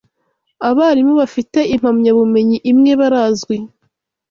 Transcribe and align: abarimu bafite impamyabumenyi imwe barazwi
abarimu 0.69 1.13
bafite 1.21 1.59
impamyabumenyi 1.75 2.57
imwe 2.71 2.91
barazwi 2.99 3.55